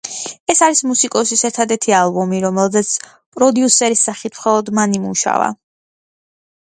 ეს 0.53 0.61
არის 0.67 0.79
მუსიკოსის 0.91 1.43
ერთადერთი 1.49 1.93
ალბომი, 1.99 2.39
რომელზეც 2.45 2.93
პროდიუსერის 3.37 4.03
სახით 4.09 4.41
მხოლოდ 4.41 4.73
მან 4.81 4.97
იმუშავა. 5.01 5.51